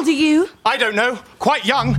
[0.00, 0.48] old are you?
[0.64, 1.18] I don't know.
[1.38, 1.94] Quite young.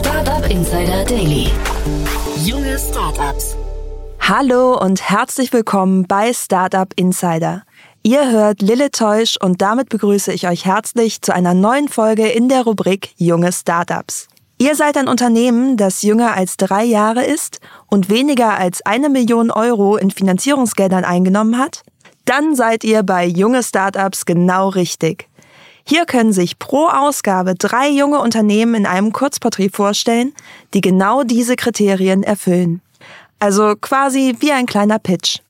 [0.00, 1.50] Startup Insider Daily.
[2.44, 3.56] Junge Startups.
[4.18, 7.62] Hallo und herzlich willkommen bei Startup Insider.
[8.02, 12.48] Ihr hört Lille Teusch und damit begrüße ich euch herzlich zu einer neuen Folge in
[12.48, 14.28] der Rubrik Junge Startups.
[14.62, 17.58] Ihr seid ein Unternehmen, das jünger als drei Jahre ist
[17.88, 21.82] und weniger als eine Million Euro in Finanzierungsgeldern eingenommen hat?
[22.26, 25.28] Dann seid ihr bei Junge Startups genau richtig.
[25.84, 30.32] Hier können sich pro Ausgabe drei junge Unternehmen in einem Kurzporträt vorstellen,
[30.74, 32.82] die genau diese Kriterien erfüllen.
[33.40, 35.40] Also quasi wie ein kleiner Pitch.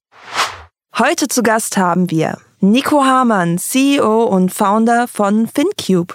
[0.99, 6.15] Heute zu Gast haben wir Nico Hamann, CEO und Founder von FinCube.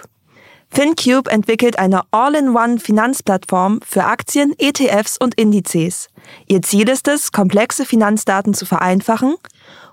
[0.70, 6.08] FinCube entwickelt eine All-in-One-Finanzplattform für Aktien, ETFs und Indizes.
[6.46, 9.36] Ihr Ziel ist es, komplexe Finanzdaten zu vereinfachen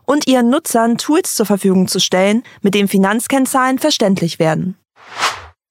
[0.06, 4.78] und ihren Nutzern Tools zur Verfügung zu stellen, mit denen Finanzkennzahlen verständlich werden.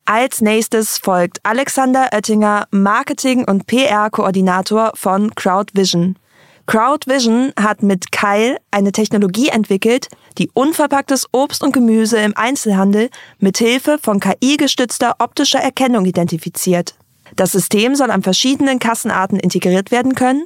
[0.06, 6.18] Als nächstes folgt Alexander Oettinger, Marketing- und PR-Koordinator von CrowdVision.
[6.66, 13.58] CrowdVision hat mit Keil eine Technologie entwickelt, die unverpacktes Obst und Gemüse im Einzelhandel mit
[13.58, 16.94] Hilfe von KI-gestützter optischer Erkennung identifiziert.
[17.36, 20.44] Das System soll an verschiedenen Kassenarten integriert werden können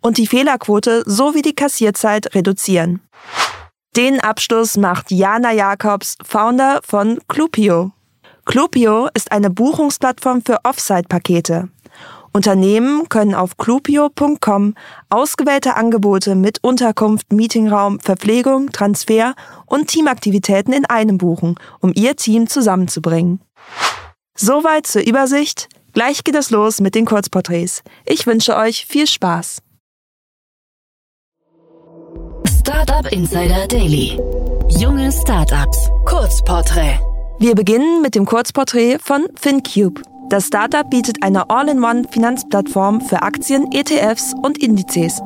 [0.00, 3.00] und die Fehlerquote sowie die Kassierzeit reduzieren.
[3.96, 7.92] Den Abschluss macht Jana Jakobs, Founder von Clupio.
[8.44, 11.68] Clupio ist eine Buchungsplattform für Offsite-Pakete.
[12.36, 14.74] Unternehmen können auf clupio.com
[15.08, 19.34] ausgewählte Angebote mit Unterkunft, Meetingraum, Verpflegung, Transfer
[19.64, 23.40] und Teamaktivitäten in einem buchen, um ihr Team zusammenzubringen.
[24.36, 25.70] Soweit zur Übersicht.
[25.94, 27.82] Gleich geht es los mit den Kurzporträts.
[28.04, 29.62] Ich wünsche euch viel Spaß.
[32.60, 34.20] Startup Insider Daily.
[34.68, 35.88] Junge Startups.
[36.04, 37.00] Kurzporträt.
[37.38, 40.02] Wir beginnen mit dem Kurzporträt von FinCube.
[40.28, 45.20] Das Startup bietet eine All-in-One-Finanzplattform für Aktien, ETFs und Indizes.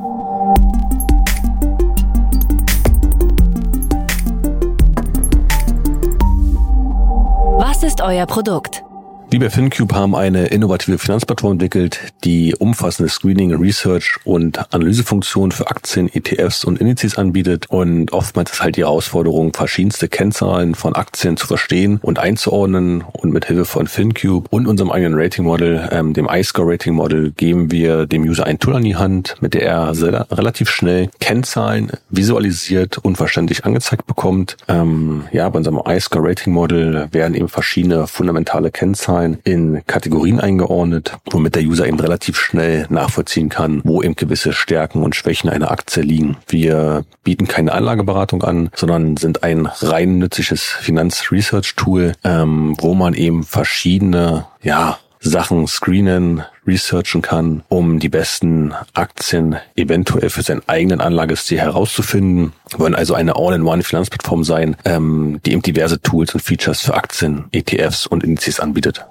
[7.57, 8.83] Was ist euer Produkt?
[9.31, 15.69] Wir bei FinCube haben eine innovative Finanzplattform entwickelt, die umfassende Screening, Research und Analysefunktionen für
[15.69, 17.67] Aktien, ETFs und Indizes anbietet.
[17.69, 23.05] Und oftmals ist halt die Herausforderung, verschiedenste Kennzahlen von Aktien zu verstehen und einzuordnen.
[23.13, 27.31] Und mit Hilfe von FinCube und unserem eigenen Rating Model, ähm, dem iScore Rating Model,
[27.31, 31.09] geben wir dem User ein Tool an die Hand, mit der er sehr, relativ schnell
[31.21, 34.57] Kennzahlen visualisiert und verständlich angezeigt bekommt.
[34.67, 41.17] Ähm, ja, bei unserem iScore Rating Model werden eben verschiedene fundamentale Kennzahlen in Kategorien eingeordnet,
[41.29, 45.71] womit der User eben relativ schnell nachvollziehen kann, wo eben gewisse Stärken und Schwächen einer
[45.71, 46.37] Aktie liegen.
[46.47, 53.43] Wir bieten keine Anlageberatung an, sondern sind ein rein nützliches Finanzresearch-Tool, ähm, wo man eben
[53.43, 61.59] verschiedene, ja, Sachen screenen, researchen kann, um die besten Aktien eventuell für seinen eigenen Anlagestil
[61.59, 62.53] herauszufinden.
[62.69, 67.45] Wir wollen also eine All-in-One-Finanzplattform sein, ähm, die eben diverse Tools und Features für Aktien,
[67.51, 69.05] ETFs und Indizes anbietet.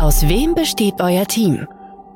[0.00, 1.66] Aus wem besteht euer Team?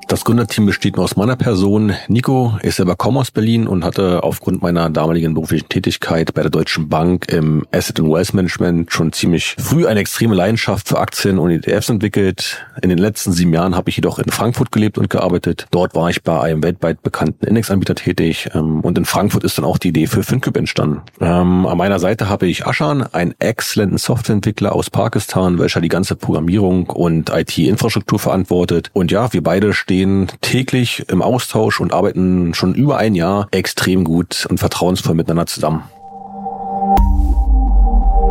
[0.09, 1.93] Das Gründerteam besteht nur aus meiner Person.
[2.09, 6.51] Nico ist selber kaum aus Berlin und hatte aufgrund meiner damaligen beruflichen Tätigkeit bei der
[6.51, 11.39] Deutschen Bank im Asset and Wealth Management schon ziemlich früh eine extreme Leidenschaft für Aktien
[11.39, 12.67] und ETFs entwickelt.
[12.81, 15.67] In den letzten sieben Jahren habe ich jedoch in Frankfurt gelebt und gearbeitet.
[15.73, 19.67] Dort war ich bei einem weltweit bekannten Indexanbieter tätig ähm, und in Frankfurt ist dann
[19.67, 21.03] auch die Idee für FinCube entstanden.
[21.21, 26.17] Ähm, an meiner Seite habe ich Ashan, einen exzellenten Softwareentwickler aus Pakistan, welcher die ganze
[26.17, 28.91] Programmierung und IT-Infrastruktur verantwortet.
[28.95, 33.49] Und ja, wir beide stehen stehen täglich im Austausch und arbeiten schon über ein Jahr
[33.51, 35.83] extrem gut und vertrauensvoll miteinander zusammen.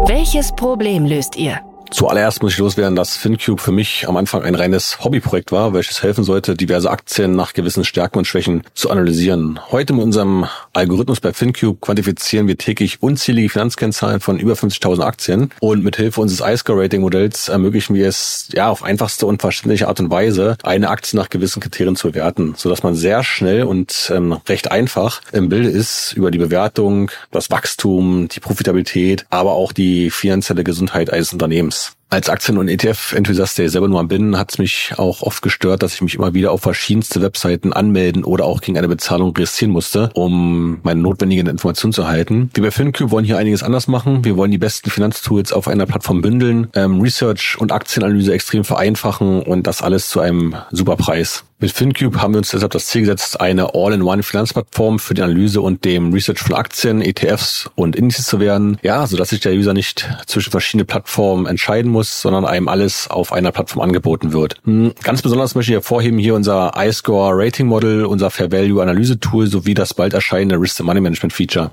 [0.07, 1.59] Welches Problem löst ihr?
[1.89, 6.03] Zuallererst muss ich loswerden, dass FinCube für mich am Anfang ein reines Hobbyprojekt war, welches
[6.03, 9.59] helfen sollte, diverse Aktien nach gewissen Stärken und Schwächen zu analysieren.
[9.71, 15.49] Heute mit unserem Algorithmus bei FinCube quantifizieren wir täglich unzählige Finanzkennzahlen von über 50.000 Aktien
[15.61, 20.11] und mit Hilfe unseres iScore-Rating-Modells ermöglichen wir es, ja, auf einfachste und verständliche Art und
[20.11, 24.71] Weise, eine Aktie nach gewissen Kriterien zu bewerten, sodass man sehr schnell und ähm, recht
[24.71, 30.63] einfach im Bilde ist über die Bewertung, das Wachstum, die Profitabilität, aber auch die finanzielle
[30.63, 31.76] Gesundheit eines Unternehmens.
[32.09, 35.41] Als Aktien- und ETF-Enthusiast, der ich selber nur am bin, hat es mich auch oft
[35.41, 39.35] gestört, dass ich mich immer wieder auf verschiedenste Webseiten anmelden oder auch gegen eine Bezahlung
[39.35, 42.49] registrieren musste, um meine notwendigen Informationen zu erhalten.
[42.53, 44.23] Wir bei FinCube wollen hier einiges anders machen.
[44.23, 49.41] Wir wollen die besten Finanztools auf einer Plattform bündeln, ähm, Research und Aktienanalyse extrem vereinfachen
[49.41, 51.43] und das alles zu einem super Preis.
[51.59, 55.85] Mit FinCube haben wir uns deshalb das Ziel gesetzt, eine All-in-One-Finanzplattform für die Analyse und
[55.85, 58.77] dem Research von Aktien, ETFs und Indizes zu werden.
[58.83, 63.33] Ja, sodass sich der User nicht zwischen verschiedene Plattformen entscheiden muss, sondern einem alles auf
[63.33, 64.61] einer Plattform angeboten wird.
[64.65, 69.19] Hm, ganz besonders möchte ich hervorheben hier unser iScore Rating Model, unser Fair Value Analyse
[69.19, 71.71] Tool sowie das bald erscheinende Risk Money Management Feature.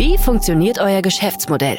[0.00, 1.78] Wie funktioniert euer Geschäftsmodell?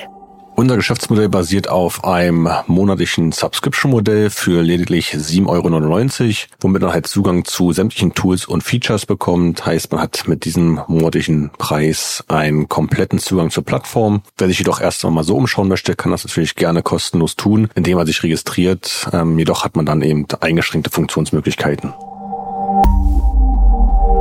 [0.60, 7.46] Unser Geschäftsmodell basiert auf einem monatlichen Subscription-Modell für lediglich 7,99 Euro, womit man halt Zugang
[7.46, 9.66] zu sämtlichen Tools und Features bekommt.
[9.66, 14.22] Heißt, man hat mit diesem monatlichen Preis einen kompletten Zugang zur Plattform.
[14.38, 17.98] Wer sich jedoch erst einmal so umschauen möchte, kann das natürlich gerne kostenlos tun, indem
[17.98, 19.08] er sich registriert.
[19.14, 21.94] Ähm, jedoch hat man dann eben eingeschränkte Funktionsmöglichkeiten.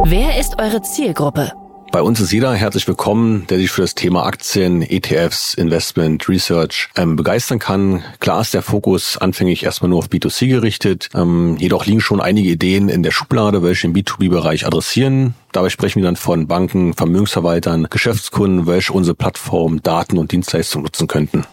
[0.05, 1.50] Wer ist eure Zielgruppe?
[1.90, 6.90] Bei uns ist jeder herzlich willkommen, der sich für das Thema Aktien, ETFs, Investment, Research
[6.96, 8.05] ähm, begeistern kann.
[8.20, 11.08] Klar ist der Fokus anfänglich erstmal nur auf B2C gerichtet.
[11.14, 15.35] Ähm, jedoch liegen schon einige Ideen in der Schublade, welche den B2B-Bereich adressieren.
[15.52, 21.08] Dabei sprechen wir dann von Banken, Vermögensverwaltern, Geschäftskunden, welche unsere Plattform, Daten und Dienstleistungen nutzen
[21.08, 21.46] könnten.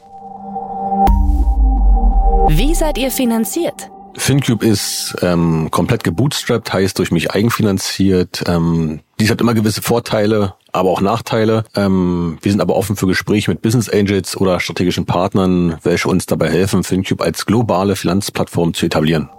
[2.50, 3.90] Wie seid ihr finanziert?
[4.18, 8.44] FinCube ist ähm, komplett gebootstrapped, heißt durch mich eigenfinanziert.
[8.48, 11.64] Ähm, dies hat immer gewisse Vorteile, aber auch Nachteile.
[11.76, 16.26] Ähm, wir sind aber offen für Gespräche mit Business Angels oder strategischen Partnern, welche uns
[16.26, 19.30] dabei helfen, FinCube als globale Finanzplattform zu etablieren.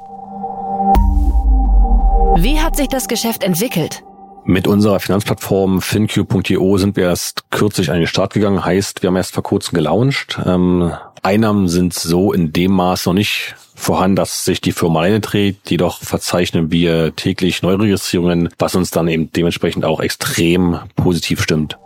[2.39, 4.03] Wie hat sich das Geschäft entwickelt?
[4.45, 8.65] Mit unserer Finanzplattform FinCube.io sind wir erst kürzlich an den Start gegangen.
[8.65, 10.39] Heißt, wir haben erst vor kurzem gelauncht.
[10.47, 10.93] Ähm,
[11.27, 15.69] Einnahmen sind so in dem Maß noch nicht vorhanden, dass sich die Firma alleine trägt.
[15.73, 21.79] Jedoch verzeichnen wir täglich Neuregistrierungen, was uns dann eben dementsprechend auch extrem positiv stimmt.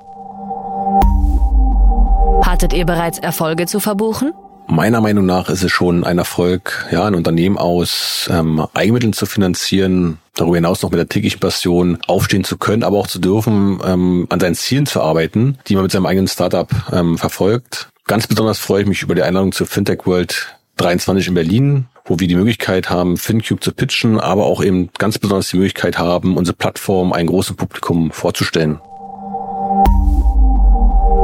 [2.42, 4.34] Hattet ihr bereits Erfolge zu verbuchen?
[4.66, 9.24] Meiner Meinung nach ist es schon ein Erfolg, ja, ein Unternehmen aus ähm, Eigenmitteln zu
[9.24, 13.80] finanzieren, darüber hinaus noch mit der täglichen Passion aufstehen zu können, aber auch zu dürfen,
[13.86, 17.88] ähm, an seinen Zielen zu arbeiten, die man mit seinem eigenen Startup ähm, verfolgt.
[18.10, 22.18] Ganz besonders freue ich mich über die Einladung zur Fintech World 23 in Berlin, wo
[22.18, 26.36] wir die Möglichkeit haben, FinCube zu pitchen, aber auch eben ganz besonders die Möglichkeit haben,
[26.36, 28.80] unsere Plattform einem großen Publikum vorzustellen.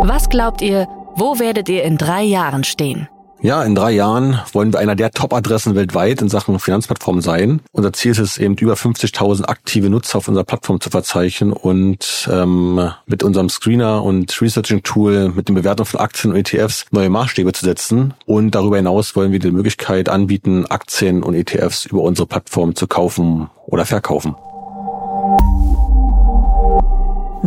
[0.05, 0.87] Was glaubt ihr,
[1.17, 3.09] wo werdet ihr in drei Jahren stehen?
[3.43, 7.61] Ja, in drei Jahren wollen wir einer der Top-Adressen weltweit in Sachen Finanzplattform sein.
[7.73, 12.29] Unser Ziel ist es eben, über 50.000 aktive Nutzer auf unserer Plattform zu verzeichnen und
[12.33, 17.53] ähm, mit unserem Screener und Researching-Tool, mit den Bewertungen von Aktien und ETFs neue Maßstäbe
[17.53, 18.15] zu setzen.
[18.25, 22.87] Und darüber hinaus wollen wir die Möglichkeit anbieten, Aktien und ETFs über unsere Plattform zu
[22.87, 24.35] kaufen oder verkaufen.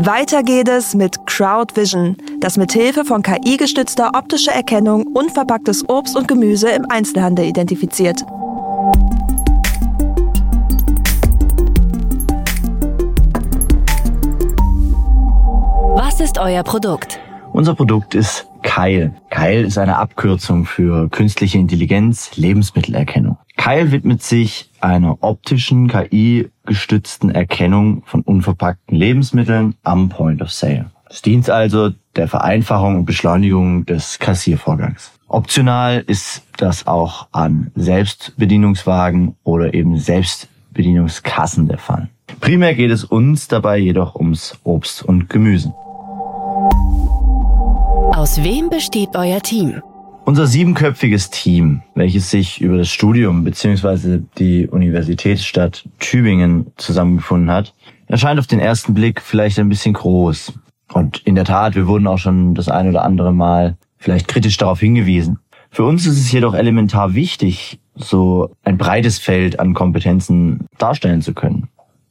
[0.01, 6.69] Weiter geht es mit CrowdVision, das mithilfe von KI-gestützter optischer Erkennung unverpacktes Obst und Gemüse
[6.69, 8.21] im Einzelhandel identifiziert.
[15.95, 17.19] Was ist euer Produkt?
[17.51, 19.13] Unser Produkt ist Keil.
[19.29, 23.37] Keil ist eine Abkürzung für künstliche Intelligenz, Lebensmittelerkennung.
[23.57, 30.91] Keil widmet sich einer optischen KI-gestützten Erkennung von unverpackten Lebensmitteln am Point of Sale.
[31.09, 35.11] Es dient also der Vereinfachung und Beschleunigung des Kassiervorgangs.
[35.27, 42.09] Optional ist das auch an Selbstbedienungswagen oder eben Selbstbedienungskassen der Fall.
[42.39, 45.73] Primär geht es uns dabei jedoch ums Obst und Gemüse.
[48.15, 49.81] Aus wem besteht euer Team?
[50.29, 54.19] Unser siebenköpfiges Team, welches sich über das Studium bzw.
[54.37, 57.73] die Universitätsstadt Tübingen zusammengefunden hat,
[58.05, 60.53] erscheint auf den ersten Blick vielleicht ein bisschen groß.
[60.93, 64.57] Und in der Tat, wir wurden auch schon das ein oder andere Mal vielleicht kritisch
[64.57, 65.39] darauf hingewiesen.
[65.71, 71.33] Für uns ist es jedoch elementar wichtig, so ein breites Feld an Kompetenzen darstellen zu
[71.33, 71.69] können.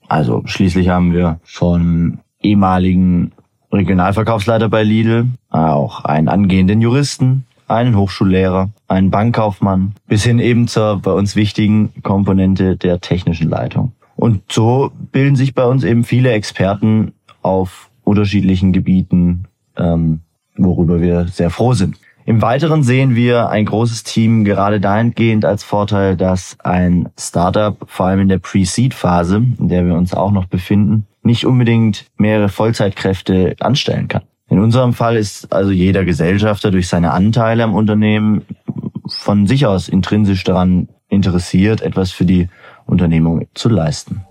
[0.08, 3.30] Also schließlich haben wir von ehemaligen
[3.72, 10.98] Regionalverkaufsleiter bei Lidl, auch einen angehenden Juristen, einen Hochschullehrer, einen Bankkaufmann, bis hin eben zur
[10.98, 13.92] bei uns wichtigen Komponente der technischen Leitung.
[14.16, 19.44] Und so bilden sich bei uns eben viele Experten auf unterschiedlichen Gebieten,
[19.76, 20.20] ähm,
[20.56, 21.96] worüber wir sehr froh sind.
[22.28, 28.06] Im Weiteren sehen wir ein großes Team gerade dahingehend als Vorteil, dass ein Startup, vor
[28.06, 33.56] allem in der Pre-Seed-Phase, in der wir uns auch noch befinden, nicht unbedingt mehrere Vollzeitkräfte
[33.60, 34.22] anstellen kann.
[34.50, 38.46] In unserem Fall ist also jeder Gesellschafter durch seine Anteile am Unternehmen
[39.06, 42.48] von sich aus intrinsisch daran interessiert, etwas für die
[42.86, 44.22] Unternehmung zu leisten.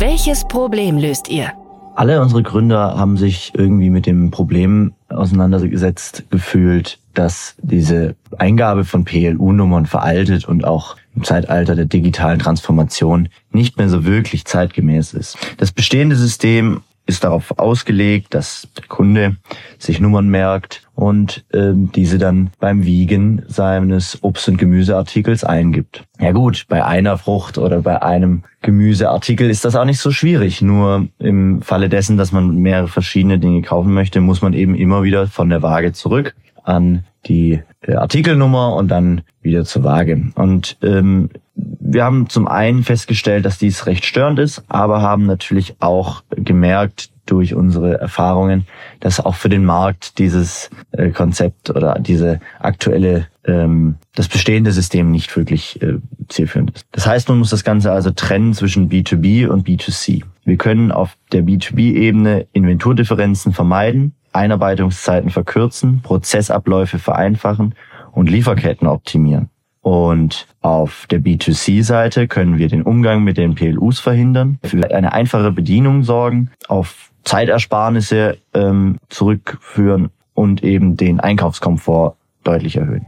[0.00, 1.52] Welches Problem löst ihr?
[1.94, 9.04] Alle unsere Gründer haben sich irgendwie mit dem Problem auseinandergesetzt gefühlt, dass diese Eingabe von
[9.04, 15.36] PLU-Nummern veraltet und auch im Zeitalter der digitalen Transformation nicht mehr so wirklich zeitgemäß ist.
[15.58, 19.36] Das bestehende System ist darauf ausgelegt, dass der Kunde
[19.78, 26.04] sich Nummern merkt und ähm, diese dann beim Wiegen seines Obst- und Gemüseartikels eingibt.
[26.20, 30.62] Ja gut, bei einer Frucht oder bei einem Gemüseartikel ist das auch nicht so schwierig.
[30.62, 35.02] Nur im Falle dessen, dass man mehrere verschiedene Dinge kaufen möchte, muss man eben immer
[35.02, 40.30] wieder von der Waage zurück an die äh, Artikelnummer und dann wieder zur Waage.
[40.34, 45.76] Und ähm, wir haben zum einen festgestellt, dass dies recht störend ist, aber haben natürlich
[45.80, 48.66] auch gemerkt durch unsere Erfahrungen,
[48.98, 55.10] dass auch für den Markt dieses äh, Konzept oder diese aktuelle, ähm, das bestehende System
[55.10, 56.86] nicht wirklich äh, zielführend ist.
[56.92, 60.24] Das heißt, man muss das Ganze also trennen zwischen B2B und B2C.
[60.44, 67.74] Wir können auf der B2B-Ebene Inventurdifferenzen vermeiden, Einarbeitungszeiten verkürzen, Prozessabläufe vereinfachen
[68.12, 69.50] und Lieferketten optimieren.
[69.82, 75.52] Und auf der B2C-Seite können wir den Umgang mit den PLUs verhindern, für eine einfache
[75.52, 83.06] Bedienung sorgen, auf Zeitersparnisse ähm, zurückführen und eben den Einkaufskomfort deutlich erhöhen.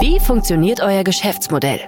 [0.00, 1.80] Wie funktioniert euer Geschäftsmodell?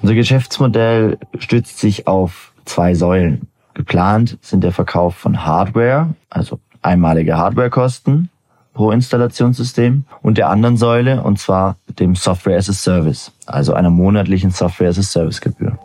[0.00, 3.48] Unser Geschäftsmodell stützt sich auf zwei Säulen.
[3.74, 8.28] Geplant sind der Verkauf von Hardware, also einmalige Hardwarekosten
[8.74, 13.90] pro Installationssystem und der anderen Säule, und zwar dem Software as a Service, also einer
[13.90, 15.78] monatlichen Software as a Service Gebühr.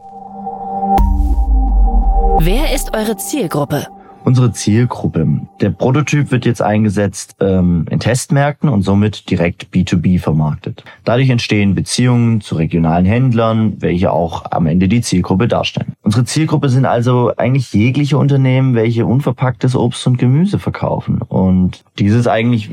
[2.40, 3.88] Wer ist eure Zielgruppe?
[4.28, 5.26] Unsere Zielgruppe.
[5.62, 10.84] Der Prototyp wird jetzt eingesetzt ähm, in Testmärkten und somit direkt B2B vermarktet.
[11.06, 15.94] Dadurch entstehen Beziehungen zu regionalen Händlern, welche auch am Ende die Zielgruppe darstellen.
[16.02, 22.28] Unsere Zielgruppe sind also eigentlich jegliche Unternehmen, welche unverpacktes Obst und Gemüse verkaufen und dieses
[22.28, 22.70] eigentlich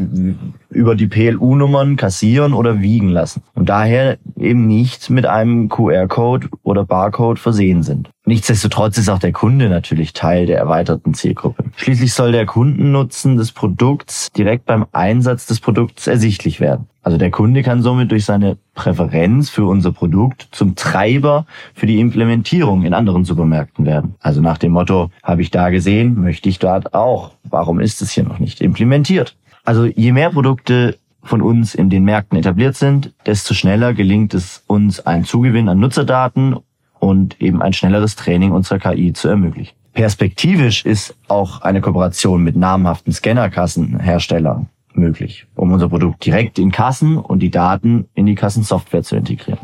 [0.70, 6.85] über die PLU-Nummern kassieren oder wiegen lassen und daher eben nicht mit einem QR-Code oder
[6.85, 8.11] Barcode versehen sind.
[8.26, 11.64] Nichtsdestotrotz ist auch der Kunde natürlich Teil der erweiterten Zielgruppe.
[11.75, 16.88] Schließlich soll der Kundennutzen des Produkts direkt beim Einsatz des Produkts ersichtlich werden.
[17.00, 22.00] Also der Kunde kann somit durch seine Präferenz für unser Produkt zum Treiber für die
[22.00, 24.16] Implementierung in anderen Supermärkten werden.
[24.21, 27.30] Also nach dem Motto, habe ich da gesehen, möchte ich dort auch.
[27.44, 29.38] Warum ist es hier noch nicht implementiert?
[29.64, 34.62] Also je mehr Produkte von uns in den Märkten etabliert sind, desto schneller gelingt es
[34.66, 36.57] uns, einen Zugewinn an Nutzerdaten
[36.99, 39.75] und eben ein schnelleres Training unserer KI zu ermöglichen.
[39.93, 47.16] Perspektivisch ist auch eine Kooperation mit namhaften Scannerkassenherstellern möglich, um unser Produkt direkt in Kassen
[47.16, 49.61] und die Daten in die Kassensoftware zu integrieren.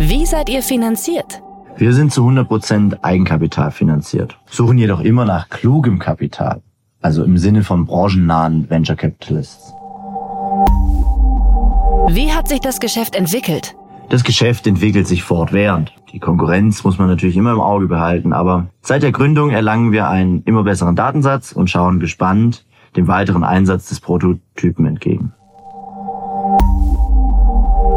[0.00, 1.42] Wie seid ihr finanziert?
[1.76, 6.62] Wir sind zu 100% Eigenkapital finanziert, suchen jedoch immer nach klugem Kapital,
[7.00, 9.72] also im Sinne von branchennahen Venture Capitalists.
[12.08, 13.76] Wie hat sich das Geschäft entwickelt?
[14.08, 15.92] Das Geschäft entwickelt sich fortwährend.
[16.12, 20.08] Die Konkurrenz muss man natürlich immer im Auge behalten, aber seit der Gründung erlangen wir
[20.08, 22.66] einen immer besseren Datensatz und schauen gespannt
[22.96, 25.32] dem weiteren Einsatz des Prototypen entgegen.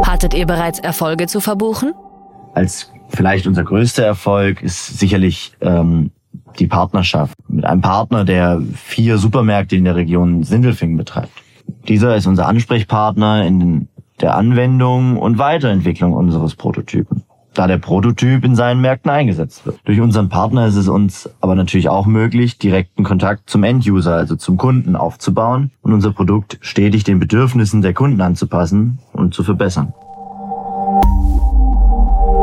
[0.05, 1.93] Hattet ihr bereits Erfolge zu verbuchen?
[2.53, 6.11] Als vielleicht unser größter Erfolg ist sicherlich ähm,
[6.59, 11.31] die Partnerschaft mit einem Partner, der vier Supermärkte in der Region Sindelfingen betreibt.
[11.87, 13.87] Dieser ist unser Ansprechpartner in
[14.19, 19.79] der Anwendung und Weiterentwicklung unseres Prototypen, da der Prototyp in seinen Märkten eingesetzt wird.
[19.85, 24.35] Durch unseren Partner ist es uns aber natürlich auch möglich, direkten Kontakt zum Enduser, also
[24.35, 29.93] zum Kunden aufzubauen und unser Produkt stetig den Bedürfnissen der Kunden anzupassen und zu verbessern.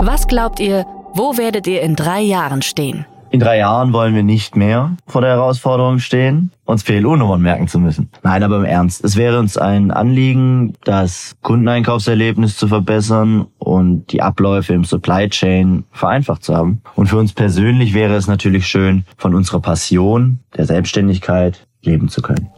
[0.02, 3.04] Was glaubt ihr, wo werdet ihr in drei Jahren stehen?
[3.32, 7.78] In drei Jahren wollen wir nicht mehr vor der Herausforderung stehen, uns PLO-Nummern merken zu
[7.78, 8.10] müssen.
[8.24, 9.04] Nein, aber im Ernst.
[9.04, 15.84] Es wäre uns ein Anliegen, das Kundeneinkaufserlebnis zu verbessern und die Abläufe im Supply Chain
[15.92, 16.82] vereinfacht zu haben.
[16.96, 22.22] Und für uns persönlich wäre es natürlich schön, von unserer Passion der Selbstständigkeit leben zu
[22.22, 22.48] können.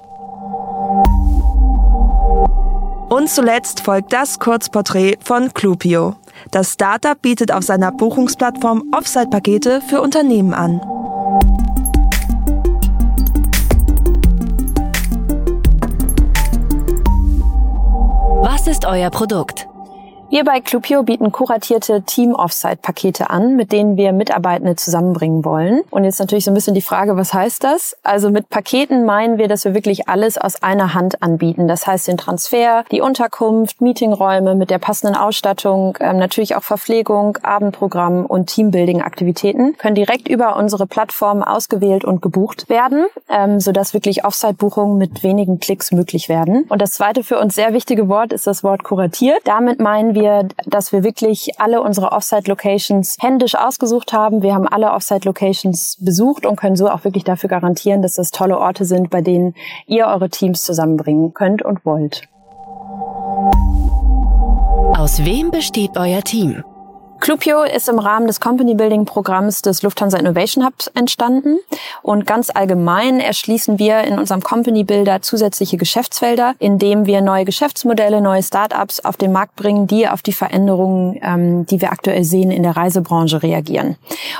[3.10, 6.16] Und zuletzt folgt das Kurzporträt von Clupio.
[6.50, 10.80] Das Startup bietet auf seiner Buchungsplattform Offsite-Pakete für Unternehmen an.
[18.42, 19.68] Was ist euer Produkt?
[20.32, 25.82] Wir bei Clubio bieten kuratierte Team-Offsite-Pakete an, mit denen wir Mitarbeitende zusammenbringen wollen.
[25.90, 27.98] Und jetzt natürlich so ein bisschen die Frage, was heißt das?
[28.02, 31.68] Also mit Paketen meinen wir, dass wir wirklich alles aus einer Hand anbieten.
[31.68, 37.36] Das heißt den Transfer, die Unterkunft, Meetingräume mit der passenden Ausstattung, ähm, natürlich auch Verpflegung,
[37.42, 44.24] Abendprogramm und Teambuilding-Aktivitäten können direkt über unsere Plattform ausgewählt und gebucht werden, ähm, sodass wirklich
[44.24, 46.64] Offsite-Buchungen mit wenigen Klicks möglich werden.
[46.70, 49.42] Und das zweite für uns sehr wichtige Wort ist das Wort kuratiert.
[49.44, 54.42] Damit meinen wir, wir, dass wir wirklich alle unsere Offsite-Locations händisch ausgesucht haben.
[54.42, 58.58] Wir haben alle Offsite-Locations besucht und können so auch wirklich dafür garantieren, dass das tolle
[58.58, 59.54] Orte sind, bei denen
[59.86, 62.22] ihr eure Teams zusammenbringen könnt und wollt.
[64.96, 66.62] Aus wem besteht euer Team?
[67.22, 71.60] Clubio ist im Rahmen des Company Building Programms des Lufthansa Innovation Hubs entstanden
[72.02, 78.20] und ganz allgemein erschließen wir in unserem Company Builder zusätzliche Geschäftsfelder, indem wir neue Geschäftsmodelle,
[78.20, 82.50] neue Startups auf den Markt bringen, die auf die Veränderungen, ähm, die wir aktuell sehen,
[82.50, 83.94] in der Reisebranche reagieren.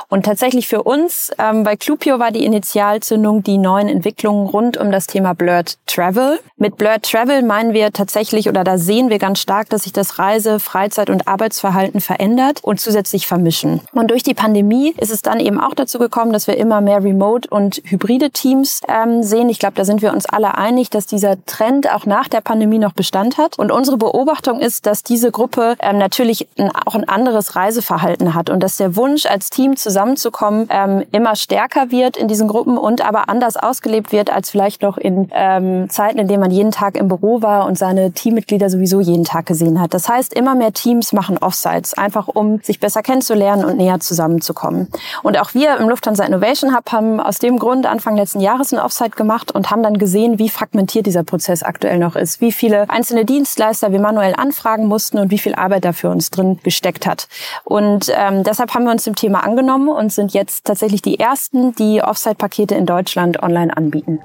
[0.09, 4.91] Und tatsächlich für uns ähm, bei Clubio war die Initialzündung die neuen Entwicklungen rund um
[4.91, 6.41] das Thema Blurred Travel.
[6.57, 10.19] Mit Blurred Travel meinen wir tatsächlich oder da sehen wir ganz stark, dass sich das
[10.19, 13.81] Reise-, Freizeit- und Arbeitsverhalten verändert zusätzlich vermischen.
[13.93, 17.03] Und durch die Pandemie ist es dann eben auch dazu gekommen, dass wir immer mehr
[17.03, 19.49] Remote- und hybride Teams ähm, sehen.
[19.49, 22.79] Ich glaube, da sind wir uns alle einig, dass dieser Trend auch nach der Pandemie
[22.79, 23.59] noch Bestand hat.
[23.59, 28.51] Und unsere Beobachtung ist, dass diese Gruppe ähm, natürlich ein, auch ein anderes Reiseverhalten hat
[28.51, 33.05] und dass der Wunsch, als Team zusammenzukommen, ähm, immer stärker wird in diesen Gruppen und
[33.07, 36.97] aber anders ausgelebt wird als vielleicht noch in ähm, Zeiten, in denen man jeden Tag
[36.97, 39.95] im Büro war und seine Teammitglieder sowieso jeden Tag gesehen hat.
[39.95, 44.89] Das heißt, immer mehr Teams machen Offsites, einfach um sich besser kennenzulernen und näher zusammenzukommen.
[45.23, 48.79] Und auch wir im Lufthansa Innovation Hub haben aus dem Grund Anfang letzten Jahres ein
[48.79, 52.89] Offsite gemacht und haben dann gesehen, wie fragmentiert dieser Prozess aktuell noch ist, wie viele
[52.91, 57.07] einzelne Dienstleister wir manuell anfragen mussten und wie viel Arbeit da für uns drin gesteckt
[57.07, 57.29] hat.
[57.65, 61.75] Und ähm, deshalb haben wir uns dem Thema angenommen und sind jetzt tatsächlich die ersten,
[61.75, 64.21] die Offsite-Pakete in Deutschland online anbieten.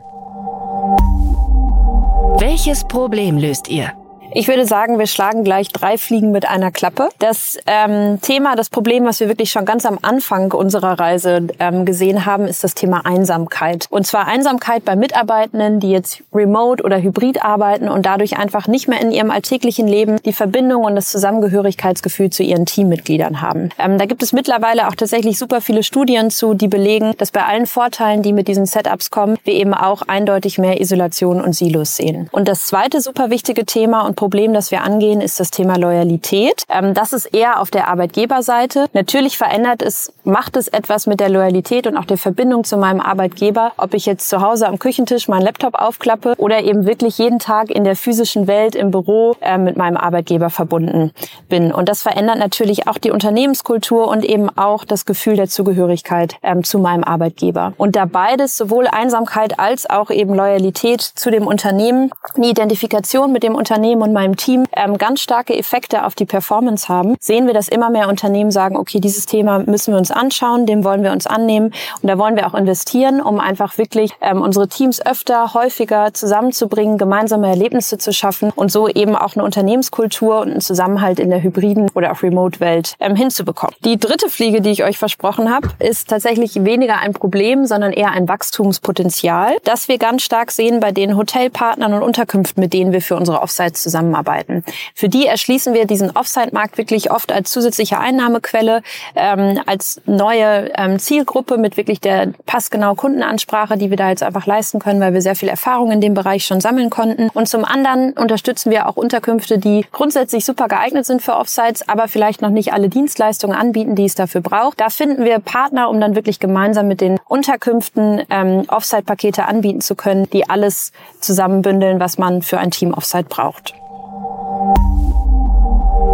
[2.39, 3.93] Welches Problem löst ihr?
[4.39, 7.09] Ich würde sagen, wir schlagen gleich drei Fliegen mit einer Klappe.
[7.17, 11.85] Das ähm, Thema, das Problem, was wir wirklich schon ganz am Anfang unserer Reise ähm,
[11.85, 13.87] gesehen haben, ist das Thema Einsamkeit.
[13.89, 18.87] Und zwar Einsamkeit bei Mitarbeitenden, die jetzt remote oder hybrid arbeiten und dadurch einfach nicht
[18.87, 23.69] mehr in ihrem alltäglichen Leben die Verbindung und das Zusammengehörigkeitsgefühl zu ihren Teammitgliedern haben.
[23.79, 27.43] Ähm, da gibt es mittlerweile auch tatsächlich super viele Studien zu, die belegen, dass bei
[27.43, 31.95] allen Vorteilen, die mit diesen Setups kommen, wir eben auch eindeutig mehr Isolation und Silos
[31.95, 32.29] sehen.
[32.31, 36.63] Und das zweite super wichtige Thema und Problem, das wir angehen, ist das Thema Loyalität.
[36.69, 38.87] Ähm, das ist eher auf der Arbeitgeberseite.
[38.93, 43.01] Natürlich verändert es, macht es etwas mit der Loyalität und auch der Verbindung zu meinem
[43.01, 47.39] Arbeitgeber, ob ich jetzt zu Hause am Küchentisch meinen Laptop aufklappe oder eben wirklich jeden
[47.39, 51.11] Tag in der physischen Welt im Büro äh, mit meinem Arbeitgeber verbunden
[51.49, 51.71] bin.
[51.71, 56.63] Und das verändert natürlich auch die Unternehmenskultur und eben auch das Gefühl der Zugehörigkeit ähm,
[56.63, 57.73] zu meinem Arbeitgeber.
[57.77, 63.43] Und da beides, sowohl Einsamkeit als auch eben Loyalität zu dem Unternehmen, die Identifikation mit
[63.43, 67.53] dem Unternehmen und meinem Team ähm, ganz starke Effekte auf die Performance haben, sehen wir,
[67.53, 71.11] dass immer mehr Unternehmen sagen, okay, dieses Thema müssen wir uns anschauen, dem wollen wir
[71.11, 75.53] uns annehmen und da wollen wir auch investieren, um einfach wirklich ähm, unsere Teams öfter,
[75.53, 81.19] häufiger zusammenzubringen, gemeinsame Erlebnisse zu schaffen und so eben auch eine Unternehmenskultur und einen Zusammenhalt
[81.19, 83.75] in der hybriden oder auch Remote-Welt ähm, hinzubekommen.
[83.83, 88.11] Die dritte Fliege, die ich euch versprochen habe, ist tatsächlich weniger ein Problem, sondern eher
[88.11, 93.01] ein Wachstumspotenzial, das wir ganz stark sehen bei den Hotelpartnern und Unterkünften, mit denen wir
[93.01, 94.63] für unsere Offsites zusammen zusammenarbeiten.
[94.93, 98.81] Für die erschließen wir diesen Offsite-Markt wirklich oft als zusätzliche Einnahmequelle,
[99.15, 104.45] ähm, als neue ähm, Zielgruppe mit wirklich der passgenau Kundenansprache, die wir da jetzt einfach
[104.45, 107.29] leisten können, weil wir sehr viel Erfahrung in dem Bereich schon sammeln konnten.
[107.33, 112.07] Und zum anderen unterstützen wir auch Unterkünfte, die grundsätzlich super geeignet sind für Offsites, aber
[112.07, 114.79] vielleicht noch nicht alle Dienstleistungen anbieten, die es dafür braucht.
[114.79, 119.95] Da finden wir Partner, um dann wirklich gemeinsam mit den Unterkünften ähm, Offsite-Pakete anbieten zu
[119.95, 123.73] können, die alles zusammenbündeln, was man für ein Team Offsite braucht.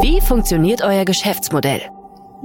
[0.01, 1.81] Wie funktioniert euer Geschäftsmodell?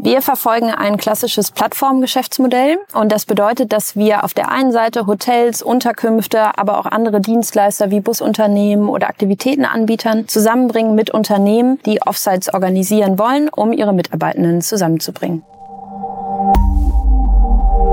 [0.01, 5.61] Wir verfolgen ein klassisches Plattformgeschäftsmodell und das bedeutet, dass wir auf der einen Seite Hotels,
[5.61, 13.19] Unterkünfte, aber auch andere Dienstleister wie Busunternehmen oder Aktivitätenanbietern zusammenbringen mit Unternehmen, die Offsites organisieren
[13.19, 15.43] wollen, um ihre Mitarbeitenden zusammenzubringen.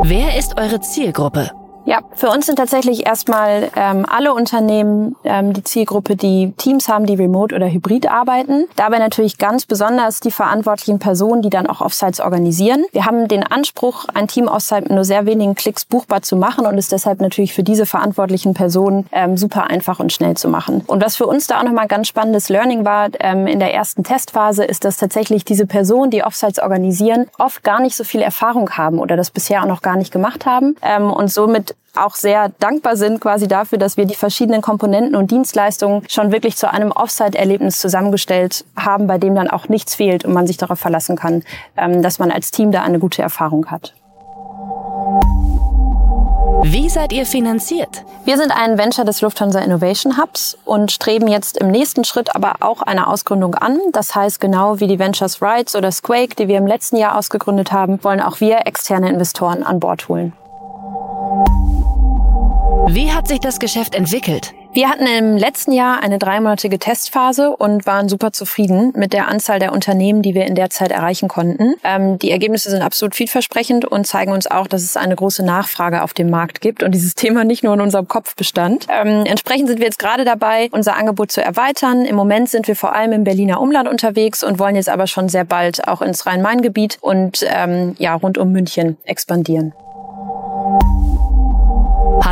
[0.03, 1.51] Wer ist eure Zielgruppe?
[1.85, 7.05] Ja, für uns sind tatsächlich erstmal ähm, alle Unternehmen ähm, die Zielgruppe, die Teams haben,
[7.05, 8.65] die remote oder hybrid arbeiten.
[8.75, 12.85] Dabei natürlich ganz besonders die verantwortlichen Personen, die dann auch Offsites organisieren.
[12.91, 16.65] Wir haben den Anspruch, ein Team Offsite mit nur sehr wenigen Klicks buchbar zu machen
[16.65, 20.83] und es deshalb natürlich für diese verantwortlichen Personen ähm, super einfach und schnell zu machen.
[20.87, 24.03] Und was für uns da auch nochmal ganz spannendes Learning war ähm, in der ersten
[24.03, 28.71] Testphase, ist, dass tatsächlich diese Personen, die Offsites organisieren, oft gar nicht so viel Erfahrung
[28.71, 32.49] haben oder das bisher auch noch gar nicht gemacht haben ähm, und somit auch sehr
[32.59, 36.91] dankbar sind quasi dafür, dass wir die verschiedenen Komponenten und Dienstleistungen schon wirklich zu einem
[36.91, 41.43] Offsite-Erlebnis zusammengestellt haben, bei dem dann auch nichts fehlt und man sich darauf verlassen kann,
[41.77, 43.93] ähm, dass man als Team da eine gute Erfahrung hat.
[46.63, 48.03] Wie seid ihr finanziert?
[48.23, 52.55] Wir sind ein Venture des Lufthansa Innovation Hubs und streben jetzt im nächsten Schritt aber
[52.61, 53.79] auch eine Ausgründung an.
[53.91, 57.71] Das heißt, genau wie die Ventures Rights oder Squake, die wir im letzten Jahr ausgegründet
[57.71, 60.33] haben, wollen auch wir externe Investoren an Bord holen.
[62.87, 64.53] Wie hat sich das Geschäft entwickelt?
[64.75, 69.57] Wir hatten im letzten Jahr eine dreimonatige Testphase und waren super zufrieden mit der Anzahl
[69.57, 71.75] der Unternehmen, die wir in der Zeit erreichen konnten.
[71.83, 76.03] Ähm, die Ergebnisse sind absolut vielversprechend und zeigen uns auch, dass es eine große Nachfrage
[76.03, 78.85] auf dem Markt gibt und dieses Thema nicht nur in unserem Kopf bestand.
[78.89, 82.05] Ähm, entsprechend sind wir jetzt gerade dabei, unser Angebot zu erweitern.
[82.05, 85.27] Im Moment sind wir vor allem im Berliner Umland unterwegs und wollen jetzt aber schon
[85.27, 89.73] sehr bald auch ins Rhein-Main-Gebiet und ähm, ja rund um München expandieren.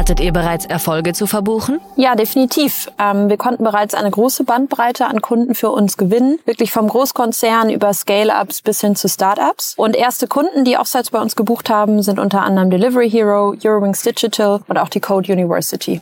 [0.03, 1.79] Hattet ihr bereits Erfolge zu verbuchen?
[1.95, 2.91] Ja, definitiv.
[2.99, 6.39] Ähm, wir konnten bereits eine große Bandbreite an Kunden für uns gewinnen.
[6.43, 9.75] Wirklich vom Großkonzern über Scale-Ups bis hin zu Start-Ups.
[9.77, 14.01] Und erste Kunden, die Offsites bei uns gebucht haben, sind unter anderem Delivery Hero, Eurowings
[14.01, 16.01] Digital und auch die Code University.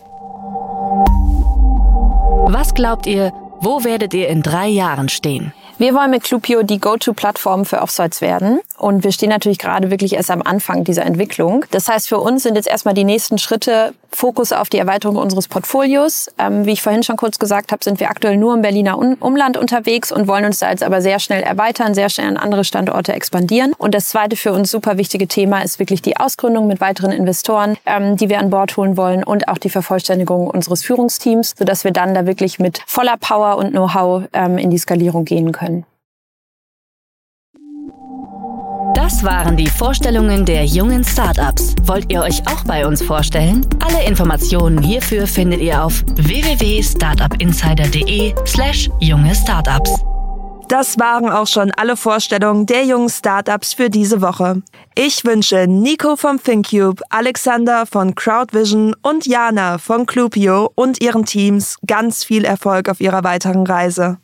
[2.47, 5.53] Was glaubt ihr, wo werdet ihr in drei Jahren stehen?
[5.81, 8.59] Wir wollen mit Clupio die Go-To-Plattform für Offsites werden.
[8.77, 11.65] Und wir stehen natürlich gerade wirklich erst am Anfang dieser Entwicklung.
[11.71, 15.47] Das heißt, für uns sind jetzt erstmal die nächsten Schritte Fokus auf die Erweiterung unseres
[15.47, 16.29] Portfolios.
[16.37, 19.57] Ähm, wie ich vorhin schon kurz gesagt habe, sind wir aktuell nur im Berliner Umland
[19.57, 23.13] unterwegs und wollen uns da jetzt aber sehr schnell erweitern, sehr schnell an andere Standorte
[23.13, 23.73] expandieren.
[23.77, 27.77] Und das zweite für uns super wichtige Thema ist wirklich die Ausgründung mit weiteren Investoren,
[27.85, 31.91] ähm, die wir an Bord holen wollen und auch die Vervollständigung unseres Führungsteams, sodass wir
[31.91, 35.85] dann da wirklich mit voller Power und Know-how ähm, in die Skalierung gehen können.
[39.11, 41.75] Das waren die Vorstellungen der jungen Startups.
[41.83, 43.67] Wollt ihr euch auch bei uns vorstellen?
[43.85, 50.01] Alle Informationen hierfür findet ihr auf www.startupinsider.de/slash junge Startups.
[50.69, 54.61] Das waren auch schon alle Vorstellungen der jungen Startups für diese Woche.
[54.95, 61.75] Ich wünsche Nico vom ThinkCube, Alexander von Crowdvision und Jana von Clupio und ihren Teams
[61.85, 64.19] ganz viel Erfolg auf ihrer weiteren Reise.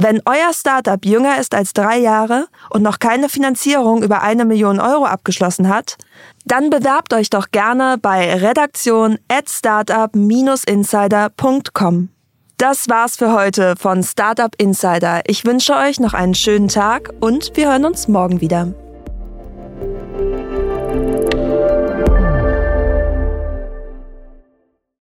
[0.00, 4.78] Wenn euer Startup jünger ist als drei Jahre und noch keine Finanzierung über eine Million
[4.78, 5.96] Euro abgeschlossen hat,
[6.44, 12.10] dann bewerbt euch doch gerne bei redaktion at startup-insider.com.
[12.58, 15.22] Das war's für heute von Startup Insider.
[15.26, 18.72] Ich wünsche euch noch einen schönen Tag und wir hören uns morgen wieder.